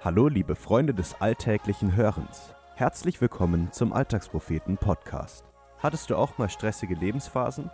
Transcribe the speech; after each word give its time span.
Hallo, 0.00 0.28
liebe 0.28 0.54
Freunde 0.54 0.94
des 0.94 1.20
alltäglichen 1.20 1.96
Hörens. 1.96 2.54
Herzlich 2.76 3.20
willkommen 3.20 3.72
zum 3.72 3.92
Alltagspropheten 3.92 4.76
Podcast. 4.76 5.44
Hattest 5.78 6.08
du 6.08 6.14
auch 6.14 6.38
mal 6.38 6.48
stressige 6.48 6.94
Lebensphasen? 6.94 7.68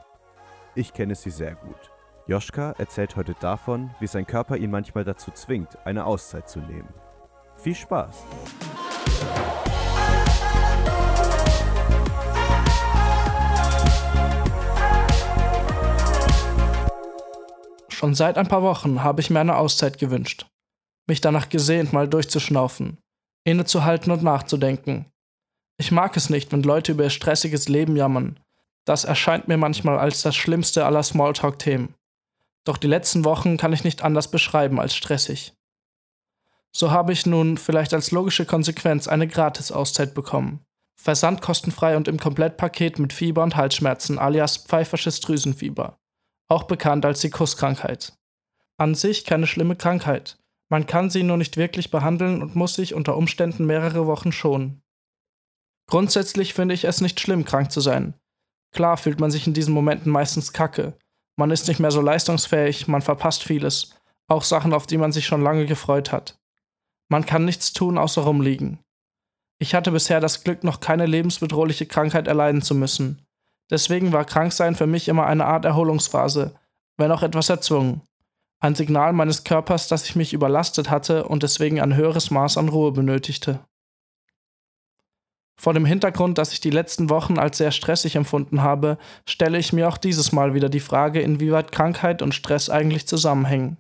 Ich 0.75 0.95
kenne 0.95 1.17
sie 1.17 1.29
sehr 1.29 1.55
gut. 1.55 1.91
Joschka 2.27 2.73
erzählt 2.79 3.17
heute 3.17 3.35
davon, 3.41 3.91
wie 4.01 4.07
sein 4.07 4.27
Körper 4.27 4.57
ihn 4.57 4.71
manchmal 4.71 5.05
dazu 5.05 5.33
zwingt, 5.33 5.77
eine 5.85 6.07
Auszeit 6.07 6.49
zu 6.49 6.61
nehmen. 6.61 6.89
Viel 7.57 7.75
Spaß! 7.75 8.25
Schon 17.91 18.15
seit 18.15 18.39
ein 18.39 18.49
paar 18.49 18.63
Wochen 18.63 19.05
habe 19.05 19.21
ich 19.21 19.29
mir 19.29 19.41
eine 19.41 19.57
Auszeit 19.59 19.99
gewünscht 19.99 20.47
mich 21.07 21.21
danach 21.21 21.49
gesehnt, 21.49 21.93
mal 21.93 22.09
durchzuschnaufen, 22.09 22.99
innezuhalten 23.45 24.13
und 24.13 24.23
nachzudenken. 24.23 25.07
Ich 25.77 25.91
mag 25.91 26.17
es 26.17 26.31
nicht, 26.31 26.53
wenn 26.53 26.63
Leute 26.63 26.93
über 26.93 27.05
ihr 27.05 27.11
stressiges 27.11 27.69
Leben 27.69 27.97
jammern. 27.97 28.41
Das 28.85 29.05
erscheint 29.05 29.49
mir 29.49 29.57
manchmal 29.57 29.99
als 29.99 30.23
das 30.23 30.37
schlimmste 30.37 30.85
aller 30.87 31.03
Smalltalk-Themen. 31.03 31.95
Doch 32.65 32.77
die 32.77 32.87
letzten 32.87 33.25
Wochen 33.25 33.57
kann 33.57 33.73
ich 33.73 33.85
nicht 33.85 34.03
anders 34.03 34.31
beschreiben 34.31 34.81
als 34.81 34.95
stressig. 34.95 35.55
So 36.73 36.91
habe 36.91 37.13
ich 37.13 37.27
nun 37.27 37.57
vielleicht 37.57 37.95
als 37.95 38.11
logische 38.11 38.47
Konsequenz 38.47 39.07
eine 39.07 39.29
Gratis-Auszeit 39.29 40.15
bekommen. 40.15 40.61
Versand 40.97 41.43
kostenfrei 41.43 41.97
und 41.97 42.09
im 42.09 42.19
Komplettpaket 42.19 42.99
mit 42.99 43.13
Fieber 43.13 43.43
und 43.43 43.57
Halsschmerzen 43.57 44.19
alias 44.19 44.57
pfeifersches 44.57 45.21
Drüsenfieber. 45.21 45.99
Auch 46.49 46.65
bekannt 46.65 47.05
als 47.05 47.21
die 47.21 47.31
Kusskrankheit. 47.31 48.13
An 48.77 48.95
sich 48.95 49.25
keine 49.25 49.47
schlimme 49.47 49.77
Krankheit, 49.77 50.39
man 50.71 50.87
kann 50.87 51.11
sie 51.11 51.23
nur 51.23 51.37
nicht 51.37 51.57
wirklich 51.57 51.91
behandeln 51.91 52.43
und 52.43 52.57
muss 52.57 52.75
sich 52.75 52.95
unter 52.95 53.17
Umständen 53.17 53.67
mehrere 53.67 54.07
Wochen 54.07 54.33
schonen. 54.33 54.83
Grundsätzlich 55.89 56.55
finde 56.55 56.75
ich 56.75 56.85
es 56.85 57.01
nicht 57.01 57.21
schlimm, 57.21 57.45
krank 57.45 57.71
zu 57.71 57.81
sein. 57.81 58.15
Klar 58.73 58.97
fühlt 58.97 59.21
man 59.21 59.31
sich 59.31 59.47
in 59.47 59.55
diesen 59.55 59.75
Momenten 59.75 60.11
meistens 60.11 60.53
kacke. 60.53 60.97
Man 61.37 61.51
ist 61.51 61.69
nicht 61.69 61.81
mehr 61.81 61.91
so 61.91 62.01
leistungsfähig, 62.01 62.89
man 62.89 63.03
verpasst 63.03 63.45
vieles, 63.45 63.95
auch 64.29 64.43
Sachen, 64.43 64.73
auf 64.73 64.87
die 64.87 64.99
man 64.99 65.13
sich 65.13 65.27
schon 65.27 65.43
lange 65.43 65.67
gefreut 65.67 66.11
hat. 66.11 66.39
Man 67.11 67.27
kann 67.27 67.45
nichts 67.45 67.73
tun, 67.73 67.99
außer 67.99 68.23
rumliegen. 68.23 68.79
Ich 69.61 69.75
hatte 69.75 69.93
bisher 69.93 70.21
das 70.21 70.43
Glück, 70.43 70.65
noch 70.65 70.81
keine 70.81 71.07
lebensbedrohliche 71.07 71.87
Krankheit 71.87 72.27
erleiden 72.27 72.63
zu 72.63 72.75
müssen. 72.75 73.23
Deswegen 73.71 74.13
war 74.13 74.25
Kranksein 74.25 74.75
für 74.75 74.87
mich 74.87 75.09
immer 75.09 75.27
eine 75.27 75.45
Art 75.45 75.65
Erholungsphase, 75.65 76.59
wenn 76.97 77.13
auch 77.13 77.23
etwas 77.23 77.49
erzwungen 77.49 78.03
ein 78.65 78.75
Signal 78.75 79.13
meines 79.13 79.45
Körpers, 79.45 79.89
dass 79.89 80.05
ich 80.05 80.17
mich 80.17 80.33
überlastet 80.33 80.89
hatte 80.89 81.29
und 81.29 81.43
deswegen 81.43 81.83
ein 81.83 81.95
höheres 81.95 82.31
Maß 82.31 82.57
an 82.57 82.71
Ruhe 82.71 82.93
benötigte. 82.93 83.61
Vor 85.61 85.75
dem 85.75 85.85
Hintergrund, 85.85 86.39
dass 86.39 86.53
ich 86.53 86.61
die 86.61 86.71
letzten 86.71 87.11
Wochen 87.11 87.39
als 87.39 87.59
sehr 87.59 87.73
stressig 87.73 88.17
empfunden 88.17 88.63
habe, 88.63 88.97
stelle 89.29 89.59
ich 89.59 89.75
mir 89.75 89.87
auch 89.87 89.99
dieses 89.99 90.33
Mal 90.33 90.55
wieder 90.55 90.71
die 90.71 90.81
Frage, 90.81 91.21
inwieweit 91.21 91.73
Krankheit 91.73 92.23
und 92.23 92.35
Stress 92.35 92.71
eigentlich 92.71 93.07
zusammenhängen. 93.07 93.77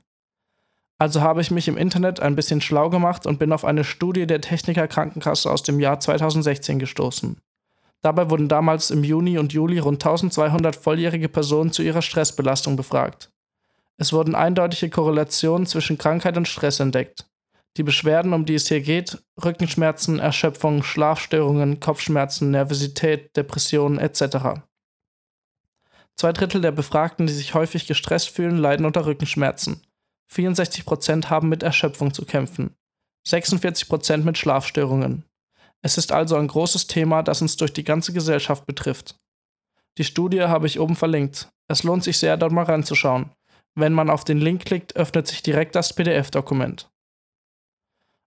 Also 0.99 1.23
habe 1.23 1.41
ich 1.41 1.51
mich 1.51 1.67
im 1.67 1.79
Internet 1.79 2.21
ein 2.21 2.37
bisschen 2.37 2.61
schlau 2.61 2.91
gemacht 2.91 3.27
und 3.27 3.39
bin 3.39 3.53
auf 3.53 3.65
eine 3.65 3.85
Studie 3.85 4.27
der 4.27 4.43
Techniker 4.43 4.87
Krankenkasse 4.87 5.51
aus 5.51 5.63
dem 5.63 5.81
Jahr 5.81 5.99
2016 5.99 6.79
gestoßen. 6.79 7.39
Dabei 8.03 8.29
wurden 8.29 8.49
damals 8.49 8.91
im 8.91 9.03
Juni 9.03 9.39
und 9.39 9.55
Juli 9.55 9.79
rund 9.79 10.05
1200 10.05 10.77
volljährige 10.77 11.31
Personen 11.31 11.73
zu 11.73 11.83
ihrer 11.83 12.03
Stressbelastung 12.03 12.77
befragt. 12.77 13.31
Es 13.97 14.13
wurden 14.13 14.35
eindeutige 14.35 14.91
Korrelationen 14.91 15.67
zwischen 15.67 15.99
Krankheit 15.99 16.37
und 16.37 16.49
Stress 16.49 16.81
entdeckt. 16.81 17.27
Die 17.77 17.83
Beschwerden, 17.83 18.33
um 18.33 18.45
die 18.45 18.55
es 18.55 18.69
hier 18.69 18.81
geht, 18.81 19.19
Rückenschmerzen, 19.43 20.19
Erschöpfung, 20.19 20.83
Schlafstörungen, 20.83 21.81
Kopfschmerzen, 21.81 22.51
Nervosität, 22.51 23.37
Depressionen 23.37 23.99
etc. 23.99 24.63
Zwei 26.17 26.33
Drittel 26.33 26.61
der 26.61 26.71
Befragten, 26.71 27.27
die 27.27 27.33
sich 27.33 27.55
häufig 27.55 27.87
gestresst 27.87 28.31
fühlen, 28.31 28.59
leiden 28.59 28.87
unter 28.87 29.07
Rückenschmerzen. 29.07 29.83
64% 30.33 31.27
haben 31.27 31.49
mit 31.49 31.63
Erschöpfung 31.63 32.15
zu 32.15 32.25
kämpfen. 32.25 32.75
46% 33.27 34.19
mit 34.19 34.39
Schlafstörungen. 34.39 35.25
Es 35.83 35.99
ist 35.99 36.13
also 36.13 36.37
ein 36.37 36.49
großes 36.49 36.87
Thema, 36.87 37.23
das 37.23 37.43
uns 37.43 37.57
durch 37.57 37.73
die 37.73 37.85
ganze 37.85 38.13
Gesellschaft 38.13 38.67
betrifft. 38.67 39.17
Die 39.99 40.05
Studie 40.05 40.43
habe 40.43 40.67
ich 40.67 40.81
oben 40.81 40.97
verlinkt. 40.97 41.49
Es 41.69 41.83
lohnt 41.83 42.05
sich 42.05 42.19
sehr, 42.19 42.37
dort 42.37 42.53
mal 42.53 42.65
reinzuschauen. 42.65 43.31
Wenn 43.77 43.93
man 43.93 44.11
auf 44.11 44.25
den 44.25 44.39
Link 44.39 44.65
klickt, 44.65 44.97
öffnet 44.97 45.27
sich 45.27 45.43
direkt 45.43 45.75
das 45.75 45.95
PDF-Dokument. 45.95 46.91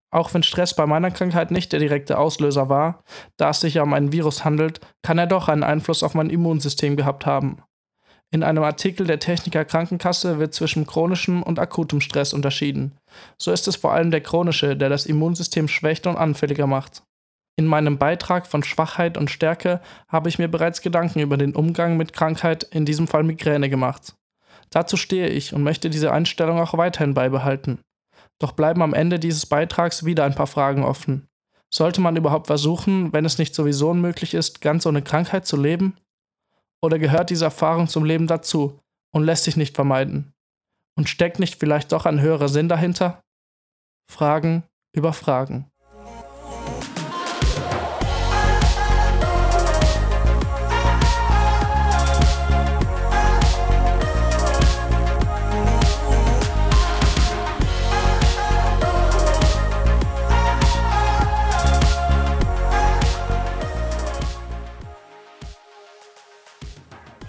Auch 0.09 0.33
wenn 0.33 0.43
Stress 0.43 0.73
bei 0.73 0.85
meiner 0.85 1.11
Krankheit 1.11 1.51
nicht 1.51 1.71
der 1.71 1.79
direkte 1.79 2.17
Auslöser 2.17 2.69
war, 2.69 3.03
da 3.37 3.49
es 3.49 3.59
sich 3.59 3.75
ja 3.75 3.83
um 3.83 3.93
einen 3.93 4.11
Virus 4.11 4.45
handelt, 4.45 4.79
kann 5.03 5.17
er 5.17 5.27
doch 5.27 5.47
einen 5.49 5.63
Einfluss 5.63 6.03
auf 6.03 6.13
mein 6.13 6.29
Immunsystem 6.29 6.95
gehabt 6.95 7.25
haben. 7.25 7.61
In 8.29 8.43
einem 8.43 8.63
Artikel 8.63 9.07
der 9.07 9.19
Techniker 9.19 9.63
Krankenkasse 9.63 10.37
wird 10.37 10.53
zwischen 10.53 10.85
chronischem 10.85 11.43
und 11.43 11.59
akutem 11.59 12.01
Stress 12.01 12.33
unterschieden. 12.33 12.97
So 13.37 13.51
ist 13.51 13.67
es 13.67 13.77
vor 13.77 13.93
allem 13.93 14.11
der 14.11 14.21
chronische, 14.21 14.75
der 14.75 14.89
das 14.89 15.05
Immunsystem 15.05 15.67
schwächt 15.69 16.07
und 16.07 16.17
anfälliger 16.17 16.67
macht. 16.67 17.03
In 17.55 17.65
meinem 17.65 17.97
Beitrag 17.97 18.45
von 18.45 18.63
Schwachheit 18.63 19.17
und 19.17 19.31
Stärke 19.31 19.81
habe 20.09 20.29
ich 20.29 20.39
mir 20.39 20.47
bereits 20.47 20.81
Gedanken 20.81 21.19
über 21.19 21.37
den 21.37 21.55
Umgang 21.55 21.95
mit 21.97 22.13
Krankheit, 22.13 22.63
in 22.63 22.85
diesem 22.85 23.07
Fall 23.07 23.23
Migräne, 23.23 23.69
gemacht. 23.69 24.13
Dazu 24.69 24.97
stehe 24.97 25.27
ich 25.29 25.53
und 25.53 25.63
möchte 25.63 25.89
diese 25.89 26.11
Einstellung 26.11 26.59
auch 26.59 26.77
weiterhin 26.77 27.13
beibehalten. 27.13 27.79
Doch 28.39 28.51
bleiben 28.51 28.81
am 28.81 28.93
Ende 28.93 29.19
dieses 29.19 29.45
Beitrags 29.45 30.05
wieder 30.05 30.25
ein 30.25 30.35
paar 30.35 30.47
Fragen 30.47 30.83
offen. 30.83 31.27
Sollte 31.73 32.01
man 32.01 32.15
überhaupt 32.15 32.47
versuchen, 32.47 33.11
wenn 33.13 33.25
es 33.25 33.37
nicht 33.37 33.53
sowieso 33.53 33.89
unmöglich 33.89 34.33
ist, 34.33 34.61
ganz 34.61 34.85
ohne 34.85 35.01
Krankheit 35.01 35.45
zu 35.45 35.57
leben? 35.57 35.97
Oder 36.81 36.99
gehört 36.99 37.29
diese 37.29 37.45
Erfahrung 37.45 37.87
zum 37.87 38.05
Leben 38.05 38.27
dazu 38.27 38.79
und 39.13 39.23
lässt 39.23 39.43
sich 39.45 39.57
nicht 39.57 39.75
vermeiden? 39.75 40.33
Und 40.97 41.09
steckt 41.09 41.39
nicht 41.39 41.59
vielleicht 41.59 41.91
doch 41.91 42.05
ein 42.05 42.21
höherer 42.21 42.47
Sinn 42.47 42.69
dahinter? 42.69 43.21
Fragen 44.09 44.63
über 44.95 45.13
Fragen. 45.13 45.69